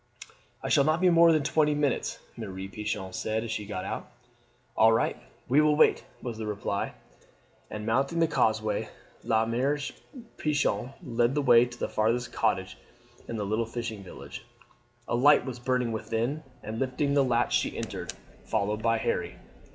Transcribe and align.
"I 0.63 0.69
shall 0.69 0.83
not 0.83 0.99
be 0.99 1.11
more 1.11 1.31
than 1.31 1.43
twenty 1.43 1.75
minutes," 1.75 2.17
Mere 2.35 2.49
Pichon 2.67 3.13
said 3.13 3.43
as 3.43 3.51
she 3.51 3.67
got 3.67 3.85
out. 3.85 4.09
"All 4.75 4.91
right, 4.91 5.15
we 5.47 5.61
will 5.61 5.75
wait!" 5.75 6.03
was 6.23 6.39
the 6.39 6.47
reply, 6.47 6.93
and 7.69 7.85
mounting 7.85 8.17
the 8.17 8.25
causeway 8.27 8.89
La 9.23 9.45
Mere 9.45 9.77
Pichon 10.37 10.93
led 11.03 11.35
the 11.35 11.43
way 11.43 11.65
to 11.67 11.77
the 11.77 11.87
farthest 11.87 12.33
cottage 12.33 12.77
in 13.27 13.35
the 13.35 13.45
little 13.45 13.67
fishing 13.67 14.01
village. 14.03 14.43
A 15.07 15.13
light 15.15 15.45
was 15.45 15.59
burning 15.59 15.91
within, 15.91 16.41
and 16.63 16.79
lifting 16.79 17.13
the 17.13 17.23
latch 17.23 17.55
she 17.55 17.77
entered, 17.77 18.11
followed 18.43 18.81
by 18.81 18.97
Harry. 18.97 19.35